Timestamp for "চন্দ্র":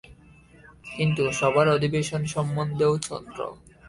2.99-3.39